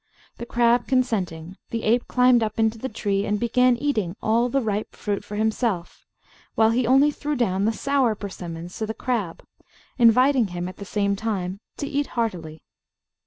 [0.39, 4.59] The crab consenting, the ape climbed up into the tree, and began eating all the
[4.63, 6.07] ripe fruit himself,
[6.55, 9.43] while he only threw down the sour persimmons to the crab,
[9.99, 12.63] inviting him, at the same time, to eat heartily.